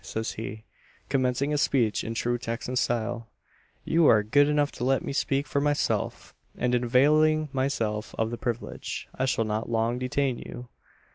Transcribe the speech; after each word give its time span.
says 0.03 0.31
he, 0.31 0.63
commencing 1.09 1.51
his 1.51 1.61
speech 1.61 2.03
in 2.03 2.15
true 2.15 2.35
Texan 2.35 2.75
style; 2.75 3.27
"you 3.85 4.07
are 4.07 4.23
good 4.23 4.49
enough 4.49 4.71
to 4.71 4.83
let 4.83 5.05
me 5.05 5.13
speak 5.13 5.45
for 5.45 5.61
myself; 5.61 6.33
and 6.57 6.73
in 6.73 6.83
availing 6.85 7.49
myself 7.53 8.15
of 8.17 8.31
the 8.31 8.35
privilege, 8.37 9.07
I 9.13 9.25
shall 9.25 9.45
not 9.45 9.69
long 9.69 9.99
detain 9.99 10.39
you. 10.39 10.69